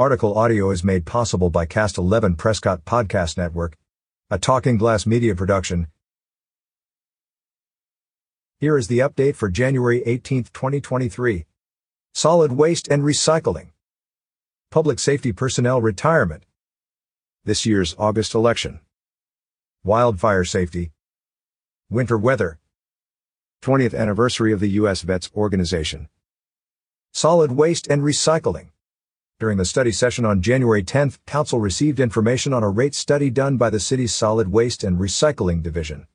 Article 0.00 0.38
audio 0.38 0.70
is 0.70 0.82
made 0.82 1.04
possible 1.04 1.50
by 1.50 1.66
Cast 1.66 1.98
11 1.98 2.36
Prescott 2.36 2.86
Podcast 2.86 3.36
Network, 3.36 3.76
a 4.30 4.38
Talking 4.38 4.78
Glass 4.78 5.04
media 5.04 5.34
production. 5.34 5.88
Here 8.60 8.78
is 8.78 8.88
the 8.88 9.00
update 9.00 9.36
for 9.36 9.50
January 9.50 10.02
18, 10.06 10.44
2023. 10.44 11.44
Solid 12.14 12.52
waste 12.52 12.88
and 12.88 13.02
recycling. 13.02 13.72
Public 14.70 14.98
safety 14.98 15.32
personnel 15.32 15.82
retirement. 15.82 16.44
This 17.44 17.66
year's 17.66 17.94
August 17.98 18.32
election. 18.32 18.80
Wildfire 19.84 20.44
safety. 20.44 20.92
Winter 21.90 22.16
weather. 22.16 22.58
20th 23.60 23.94
anniversary 23.94 24.54
of 24.54 24.60
the 24.60 24.70
U.S. 24.80 25.02
Vets 25.02 25.30
Organization. 25.36 26.08
Solid 27.12 27.52
waste 27.52 27.86
and 27.86 28.00
recycling. 28.00 28.70
During 29.40 29.56
the 29.56 29.64
study 29.64 29.90
session 29.90 30.26
on 30.26 30.42
January 30.42 30.82
10, 30.82 31.14
Council 31.26 31.60
received 31.60 31.98
information 31.98 32.52
on 32.52 32.62
a 32.62 32.68
rate 32.68 32.94
study 32.94 33.30
done 33.30 33.56
by 33.56 33.70
the 33.70 33.80
city's 33.80 34.12
Solid 34.12 34.52
Waste 34.52 34.84
and 34.84 34.98
Recycling 34.98 35.62
Division. 35.62 36.06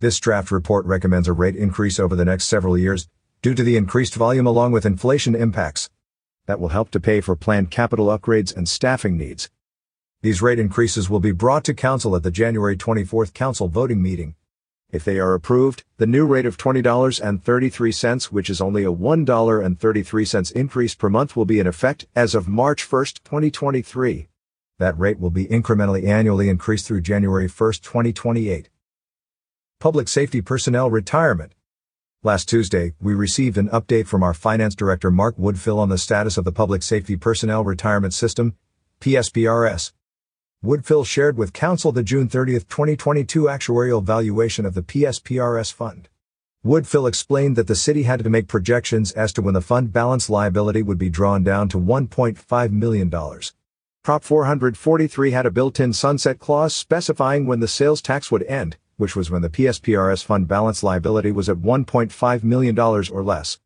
This 0.00 0.18
draft 0.18 0.50
report 0.50 0.84
recommends 0.84 1.28
a 1.28 1.32
rate 1.32 1.54
increase 1.54 2.00
over 2.00 2.16
the 2.16 2.24
next 2.24 2.46
several 2.46 2.76
years 2.76 3.08
due 3.40 3.54
to 3.54 3.62
the 3.62 3.76
increased 3.76 4.16
volume 4.16 4.48
along 4.48 4.72
with 4.72 4.84
inflation 4.84 5.36
impacts. 5.36 5.90
That 6.46 6.58
will 6.58 6.70
help 6.70 6.90
to 6.90 6.98
pay 6.98 7.20
for 7.20 7.36
planned 7.36 7.70
capital 7.70 8.06
upgrades 8.06 8.52
and 8.52 8.68
staffing 8.68 9.16
needs. 9.16 9.48
These 10.22 10.42
rate 10.42 10.58
increases 10.58 11.08
will 11.08 11.20
be 11.20 11.30
brought 11.30 11.62
to 11.66 11.74
Council 11.74 12.16
at 12.16 12.24
the 12.24 12.32
January 12.32 12.76
24th 12.76 13.32
Council 13.32 13.68
voting 13.68 14.02
meeting. 14.02 14.34
If 14.92 15.04
they 15.04 15.18
are 15.18 15.32
approved, 15.32 15.84
the 15.96 16.06
new 16.06 16.26
rate 16.26 16.44
of 16.44 16.58
$20.33, 16.58 18.24
which 18.26 18.50
is 18.50 18.60
only 18.60 18.84
a 18.84 18.92
$1.33 18.92 20.52
increase 20.52 20.94
per 20.94 21.08
month, 21.08 21.34
will 21.34 21.46
be 21.46 21.58
in 21.58 21.66
effect 21.66 22.04
as 22.14 22.34
of 22.34 22.46
March 22.46 22.92
1, 22.92 23.06
2023. 23.24 24.28
That 24.78 24.98
rate 24.98 25.18
will 25.18 25.30
be 25.30 25.46
incrementally 25.46 26.06
annually 26.06 26.50
increased 26.50 26.86
through 26.86 27.00
January 27.00 27.48
1, 27.48 27.72
2028. 27.80 28.68
Public 29.80 30.08
Safety 30.08 30.42
Personnel 30.42 30.90
Retirement. 30.90 31.54
Last 32.22 32.48
Tuesday, 32.50 32.92
we 33.00 33.14
received 33.14 33.56
an 33.56 33.70
update 33.70 34.06
from 34.06 34.22
our 34.22 34.34
Finance 34.34 34.74
Director 34.74 35.10
Mark 35.10 35.38
Woodfill 35.38 35.78
on 35.78 35.88
the 35.88 35.96
status 35.96 36.36
of 36.36 36.44
the 36.44 36.52
Public 36.52 36.82
Safety 36.82 37.16
Personnel 37.16 37.64
Retirement 37.64 38.12
System, 38.12 38.56
PSPRS. 39.00 39.92
Woodfill 40.64 41.04
shared 41.04 41.36
with 41.36 41.52
Council 41.52 41.90
the 41.90 42.04
June 42.04 42.28
30, 42.28 42.52
2022 42.52 43.46
actuarial 43.46 44.00
valuation 44.00 44.64
of 44.64 44.74
the 44.74 44.82
PSPRS 44.82 45.72
fund. 45.72 46.08
Woodfill 46.64 47.08
explained 47.08 47.56
that 47.56 47.66
the 47.66 47.74
city 47.74 48.04
had 48.04 48.22
to 48.22 48.30
make 48.30 48.46
projections 48.46 49.10
as 49.10 49.32
to 49.32 49.42
when 49.42 49.54
the 49.54 49.60
fund 49.60 49.92
balance 49.92 50.30
liability 50.30 50.80
would 50.80 50.98
be 50.98 51.10
drawn 51.10 51.42
down 51.42 51.68
to 51.70 51.78
$1.5 51.78 52.70
million. 52.70 53.10
Prop 53.10 54.22
443 54.22 55.32
had 55.32 55.46
a 55.46 55.50
built-in 55.50 55.92
sunset 55.92 56.38
clause 56.38 56.72
specifying 56.72 57.44
when 57.44 57.58
the 57.58 57.66
sales 57.66 58.00
tax 58.00 58.30
would 58.30 58.44
end, 58.44 58.76
which 58.98 59.16
was 59.16 59.32
when 59.32 59.42
the 59.42 59.50
PSPRS 59.50 60.22
fund 60.22 60.46
balance 60.46 60.84
liability 60.84 61.32
was 61.32 61.48
at 61.48 61.56
$1.5 61.56 62.44
million 62.44 62.78
or 62.78 63.02
less. 63.24 63.58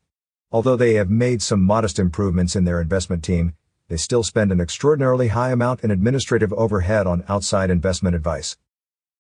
Although 0.54 0.78
they 0.78 0.94
have 0.94 1.10
made 1.10 1.42
some 1.42 1.62
modest 1.62 2.00
improvements 2.00 2.56
in 2.56 2.64
their 2.64 2.80
investment 2.80 3.22
team, 3.22 3.54
they 3.90 3.98
still 3.98 4.24
spend 4.24 4.50
an 4.54 4.62
extraordinarily 4.62 5.28
high 5.28 5.52
amount 5.52 5.82
in 5.82 5.92
administrative 5.92 6.54
overhead 6.54 7.06
on 7.06 7.26
outside 7.28 7.70
investment 7.70 8.16
advice. 8.16 8.56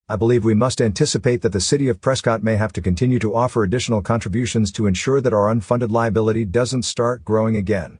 I 0.07 0.15
believe 0.15 0.45
we 0.45 0.53
must 0.53 0.79
anticipate 0.79 1.41
that 1.41 1.51
the 1.51 1.59
City 1.59 1.89
of 1.89 1.99
Prescott 1.99 2.43
may 2.43 2.55
have 2.55 2.71
to 2.71 2.81
continue 2.81 3.19
to 3.19 3.35
offer 3.35 3.61
additional 3.61 4.01
contributions 4.01 4.71
to 4.71 4.87
ensure 4.87 5.19
that 5.19 5.33
our 5.33 5.53
unfunded 5.53 5.91
liability 5.91 6.45
doesn't 6.45 6.83
start 6.83 7.25
growing 7.25 7.57
again. 7.57 7.99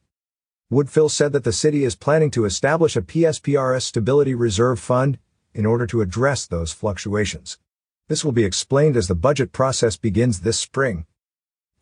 Woodfill 0.72 1.12
said 1.12 1.32
that 1.34 1.44
the 1.44 1.54
city 1.54 1.84
is 1.84 1.96
planning 1.96 2.32
to 2.32 2.44
establish 2.44 2.96
a 2.96 3.02
PSPRS 3.04 3.84
Stability 3.84 4.34
Reserve 4.34 4.80
Fund 4.80 5.20
in 5.54 5.64
order 5.64 5.86
to 5.86 6.02
address 6.02 6.48
those 6.48 6.72
fluctuations. 6.72 7.60
This 8.08 8.26
will 8.26 8.32
be 8.32 8.46
explained 8.46 8.98
as 8.98 9.08
the 9.08 9.14
budget 9.14 9.52
process 9.52 9.96
begins 9.96 10.40
this 10.40 10.60
spring. 10.60 11.06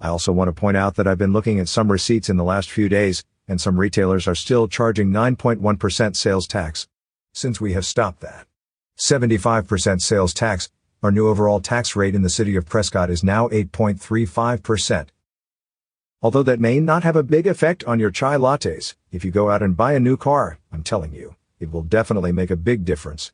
I 0.02 0.10
also 0.10 0.34
want 0.34 0.50
to 0.50 0.54
point 0.54 0.76
out 0.76 0.96
that 0.96 1.08
I've 1.08 1.18
been 1.18 1.32
looking 1.32 1.62
at 1.62 1.70
some 1.70 1.90
receipts 1.90 2.28
in 2.28 2.36
the 2.36 2.44
last 2.44 2.70
few 2.70 2.90
days, 2.90 3.24
and 3.48 3.62
some 3.62 3.80
retailers 3.80 4.28
are 4.28 4.36
still 4.36 4.68
charging 4.68 5.12
9.1% 5.12 6.18
sales 6.18 6.46
tax. 6.46 6.90
Since 7.32 7.62
we 7.62 7.72
have 7.72 7.86
stopped 7.86 8.20
that 8.20 8.48
75% 8.98 10.02
sales 10.02 10.34
tax, 10.34 10.70
our 11.02 11.12
new 11.12 11.30
overall 11.30 11.62
tax 11.62 11.96
rate 11.96 12.16
in 12.16 12.22
the 12.22 12.30
city 12.30 12.58
of 12.58 12.66
Prescott 12.66 13.10
is 13.10 13.24
now 13.24 13.48
8.35%. 13.48 15.08
Although 16.24 16.44
that 16.44 16.62
may 16.62 16.80
not 16.80 17.04
have 17.04 17.18
a 17.18 17.22
big 17.22 17.46
effect 17.48 17.84
on 17.84 18.00
your 18.00 18.10
chai 18.10 18.38
lattes, 18.38 18.96
if 19.12 19.26
you 19.26 19.30
go 19.30 19.50
out 19.50 19.62
and 19.62 19.76
buy 19.76 19.92
a 19.92 20.00
new 20.00 20.16
car, 20.16 20.58
I'm 20.72 20.82
telling 20.82 21.12
you, 21.12 21.36
it 21.60 21.70
will 21.70 21.82
definitely 21.82 22.32
make 22.32 22.50
a 22.50 22.56
big 22.56 22.86
difference. 22.86 23.34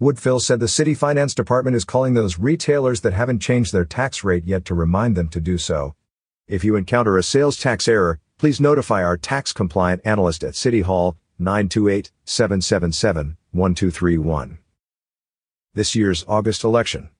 Woodfill 0.00 0.40
said 0.40 0.58
the 0.58 0.66
city 0.66 0.94
finance 0.94 1.34
department 1.34 1.76
is 1.76 1.84
calling 1.84 2.14
those 2.14 2.38
retailers 2.38 3.02
that 3.02 3.12
haven't 3.12 3.40
changed 3.40 3.74
their 3.74 3.84
tax 3.84 4.24
rate 4.24 4.46
yet 4.46 4.64
to 4.64 4.74
remind 4.74 5.16
them 5.16 5.28
to 5.28 5.40
do 5.40 5.58
so. 5.58 5.96
If 6.48 6.64
you 6.64 6.76
encounter 6.76 7.18
a 7.18 7.22
sales 7.22 7.58
tax 7.58 7.86
error, 7.86 8.20
please 8.38 8.58
notify 8.58 9.04
our 9.04 9.18
tax 9.18 9.52
compliant 9.52 10.00
analyst 10.06 10.42
at 10.42 10.56
City 10.56 10.80
Hall 10.80 11.18
928 11.38 12.10
777 12.24 13.36
1231. 13.52 14.58
This 15.74 15.94
year's 15.94 16.24
August 16.26 16.64
election. 16.64 17.10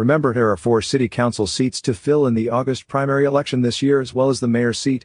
Remember, 0.00 0.32
there 0.32 0.50
are 0.50 0.56
four 0.56 0.80
city 0.80 1.10
council 1.10 1.46
seats 1.46 1.78
to 1.82 1.92
fill 1.92 2.26
in 2.26 2.32
the 2.32 2.48
August 2.48 2.88
primary 2.88 3.26
election 3.26 3.60
this 3.60 3.82
year, 3.82 4.00
as 4.00 4.14
well 4.14 4.30
as 4.30 4.40
the 4.40 4.48
mayor's 4.48 4.78
seat. 4.78 5.04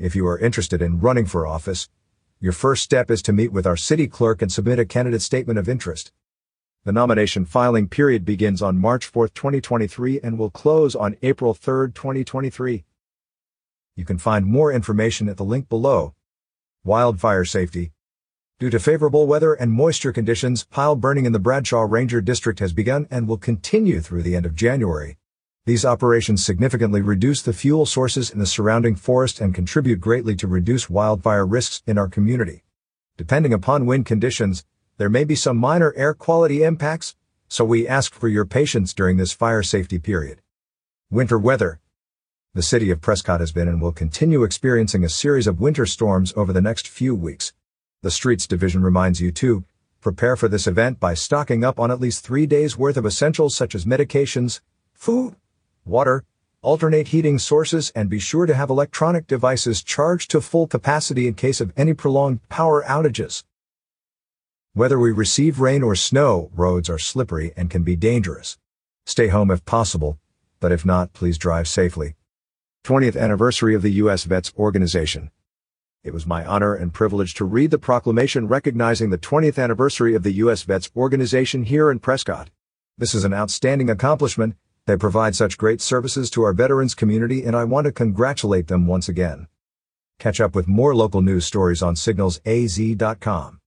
If 0.00 0.16
you 0.16 0.26
are 0.26 0.36
interested 0.36 0.82
in 0.82 0.98
running 0.98 1.26
for 1.26 1.46
office, 1.46 1.88
your 2.40 2.50
first 2.50 2.82
step 2.82 3.08
is 3.08 3.22
to 3.22 3.32
meet 3.32 3.52
with 3.52 3.68
our 3.68 3.76
city 3.76 4.08
clerk 4.08 4.42
and 4.42 4.50
submit 4.50 4.80
a 4.80 4.84
candidate 4.84 5.22
statement 5.22 5.60
of 5.60 5.68
interest. 5.68 6.10
The 6.82 6.90
nomination 6.90 7.44
filing 7.44 7.86
period 7.86 8.24
begins 8.24 8.60
on 8.60 8.78
March 8.78 9.06
4, 9.06 9.28
2023 9.28 10.18
and 10.24 10.40
will 10.40 10.50
close 10.50 10.96
on 10.96 11.16
April 11.22 11.54
3, 11.54 11.92
2023. 11.92 12.82
You 13.94 14.04
can 14.04 14.18
find 14.18 14.44
more 14.44 14.72
information 14.72 15.28
at 15.28 15.36
the 15.36 15.44
link 15.44 15.68
below. 15.68 16.14
Wildfire 16.82 17.44
Safety 17.44 17.92
Due 18.60 18.68
to 18.68 18.78
favorable 18.78 19.26
weather 19.26 19.54
and 19.54 19.72
moisture 19.72 20.12
conditions, 20.12 20.64
pile 20.64 20.94
burning 20.94 21.24
in 21.24 21.32
the 21.32 21.38
Bradshaw 21.38 21.80
Ranger 21.80 22.20
District 22.20 22.58
has 22.58 22.74
begun 22.74 23.08
and 23.10 23.26
will 23.26 23.38
continue 23.38 24.02
through 24.02 24.22
the 24.22 24.36
end 24.36 24.44
of 24.44 24.54
January. 24.54 25.16
These 25.64 25.86
operations 25.86 26.44
significantly 26.44 27.00
reduce 27.00 27.40
the 27.40 27.54
fuel 27.54 27.86
sources 27.86 28.30
in 28.30 28.38
the 28.38 28.44
surrounding 28.44 28.96
forest 28.96 29.40
and 29.40 29.54
contribute 29.54 29.98
greatly 29.98 30.36
to 30.36 30.46
reduce 30.46 30.90
wildfire 30.90 31.46
risks 31.46 31.82
in 31.86 31.96
our 31.96 32.06
community. 32.06 32.62
Depending 33.16 33.54
upon 33.54 33.86
wind 33.86 34.04
conditions, 34.04 34.66
there 34.98 35.08
may 35.08 35.24
be 35.24 35.34
some 35.34 35.56
minor 35.56 35.94
air 35.96 36.12
quality 36.12 36.62
impacts, 36.62 37.16
so 37.48 37.64
we 37.64 37.88
ask 37.88 38.12
for 38.12 38.28
your 38.28 38.44
patience 38.44 38.92
during 38.92 39.16
this 39.16 39.32
fire 39.32 39.62
safety 39.62 39.98
period. 39.98 40.42
Winter 41.10 41.38
weather. 41.38 41.80
The 42.52 42.62
city 42.62 42.90
of 42.90 43.00
Prescott 43.00 43.40
has 43.40 43.52
been 43.52 43.68
and 43.68 43.80
will 43.80 43.92
continue 43.92 44.42
experiencing 44.42 45.02
a 45.02 45.08
series 45.08 45.46
of 45.46 45.62
winter 45.62 45.86
storms 45.86 46.34
over 46.36 46.52
the 46.52 46.60
next 46.60 46.86
few 46.86 47.14
weeks. 47.14 47.54
The 48.02 48.10
Streets 48.10 48.46
Division 48.46 48.82
reminds 48.82 49.20
you 49.20 49.30
to 49.32 49.62
prepare 50.00 50.34
for 50.34 50.48
this 50.48 50.66
event 50.66 50.98
by 50.98 51.12
stocking 51.12 51.62
up 51.62 51.78
on 51.78 51.90
at 51.90 52.00
least 52.00 52.24
three 52.24 52.46
days 52.46 52.78
worth 52.78 52.96
of 52.96 53.04
essentials 53.04 53.54
such 53.54 53.74
as 53.74 53.84
medications, 53.84 54.62
food, 54.94 55.36
water, 55.84 56.24
alternate 56.62 57.08
heating 57.08 57.38
sources, 57.38 57.92
and 57.94 58.08
be 58.08 58.18
sure 58.18 58.46
to 58.46 58.54
have 58.54 58.70
electronic 58.70 59.26
devices 59.26 59.82
charged 59.82 60.30
to 60.30 60.40
full 60.40 60.66
capacity 60.66 61.28
in 61.28 61.34
case 61.34 61.60
of 61.60 61.74
any 61.76 61.92
prolonged 61.92 62.40
power 62.48 62.82
outages. 62.84 63.44
Whether 64.72 64.98
we 64.98 65.12
receive 65.12 65.60
rain 65.60 65.82
or 65.82 65.94
snow, 65.94 66.50
roads 66.54 66.88
are 66.88 66.98
slippery 66.98 67.52
and 67.54 67.68
can 67.68 67.82
be 67.82 67.96
dangerous. 67.96 68.56
Stay 69.04 69.28
home 69.28 69.50
if 69.50 69.62
possible, 69.66 70.18
but 70.58 70.72
if 70.72 70.86
not, 70.86 71.12
please 71.12 71.36
drive 71.36 71.68
safely. 71.68 72.14
20th 72.82 73.20
anniversary 73.20 73.74
of 73.74 73.82
the 73.82 73.92
U.S. 73.92 74.24
Vets 74.24 74.54
Organization. 74.56 75.30
It 76.02 76.14
was 76.14 76.26
my 76.26 76.46
honor 76.46 76.74
and 76.74 76.94
privilege 76.94 77.34
to 77.34 77.44
read 77.44 77.70
the 77.70 77.78
proclamation 77.78 78.48
recognizing 78.48 79.10
the 79.10 79.18
20th 79.18 79.62
anniversary 79.62 80.14
of 80.14 80.22
the 80.22 80.32
U.S. 80.32 80.62
Vets 80.62 80.90
Organization 80.96 81.64
here 81.64 81.90
in 81.90 81.98
Prescott. 81.98 82.48
This 82.96 83.14
is 83.14 83.22
an 83.22 83.34
outstanding 83.34 83.90
accomplishment. 83.90 84.56
They 84.86 84.96
provide 84.96 85.36
such 85.36 85.58
great 85.58 85.82
services 85.82 86.30
to 86.30 86.42
our 86.42 86.54
veterans 86.54 86.94
community 86.94 87.44
and 87.44 87.54
I 87.54 87.64
want 87.64 87.84
to 87.84 87.92
congratulate 87.92 88.68
them 88.68 88.86
once 88.86 89.10
again. 89.10 89.46
Catch 90.18 90.40
up 90.40 90.54
with 90.54 90.66
more 90.66 90.94
local 90.94 91.20
news 91.20 91.44
stories 91.44 91.82
on 91.82 91.96
signalsaz.com. 91.96 93.60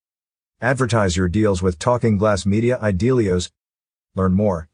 Advertise 0.59 1.15
your 1.15 1.29
deals 1.29 1.62
with 1.62 1.77
Talking 1.77 2.18
Glass 2.18 2.47
Media 2.47 2.79
Idealios. 2.81 3.51
Learn 4.15 4.33
more 4.33 4.69